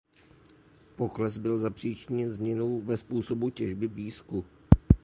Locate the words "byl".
1.37-1.59